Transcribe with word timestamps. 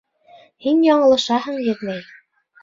Һин 0.65 0.81
яңылышаһың, 0.87 1.61
еҙнәй. 1.67 2.03